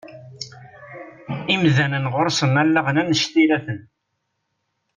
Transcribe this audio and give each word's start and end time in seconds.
Imdanen 1.53 2.05
ɣuṛ-sen 2.13 2.59
allaɣen 2.63 2.99
annect-ilaten. 3.01 3.79